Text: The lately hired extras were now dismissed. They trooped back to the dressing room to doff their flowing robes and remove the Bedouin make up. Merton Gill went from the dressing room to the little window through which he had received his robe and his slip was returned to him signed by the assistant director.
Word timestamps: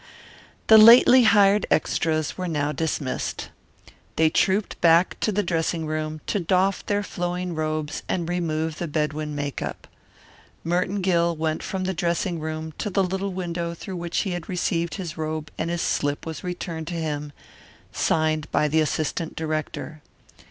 The 0.65 0.79
lately 0.79 1.25
hired 1.25 1.67
extras 1.69 2.35
were 2.35 2.47
now 2.47 2.71
dismissed. 2.71 3.49
They 4.15 4.31
trooped 4.31 4.81
back 4.81 5.15
to 5.19 5.31
the 5.31 5.43
dressing 5.43 5.85
room 5.85 6.21
to 6.25 6.39
doff 6.39 6.83
their 6.87 7.03
flowing 7.03 7.53
robes 7.53 8.01
and 8.09 8.27
remove 8.27 8.79
the 8.79 8.87
Bedouin 8.87 9.35
make 9.35 9.61
up. 9.61 9.87
Merton 10.63 11.01
Gill 11.03 11.35
went 11.35 11.61
from 11.61 11.83
the 11.83 11.93
dressing 11.93 12.39
room 12.39 12.73
to 12.79 12.89
the 12.89 13.03
little 13.03 13.31
window 13.33 13.75
through 13.75 13.97
which 13.97 14.21
he 14.21 14.31
had 14.31 14.49
received 14.49 14.95
his 14.95 15.17
robe 15.19 15.51
and 15.55 15.69
his 15.69 15.83
slip 15.83 16.25
was 16.25 16.43
returned 16.43 16.87
to 16.87 16.95
him 16.95 17.31
signed 17.93 18.47
by 18.51 18.67
the 18.67 18.81
assistant 18.81 19.35
director. 19.35 20.01